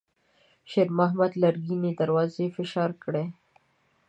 [0.71, 3.25] شېرمحمد لرګينې دروازې فشار کړې.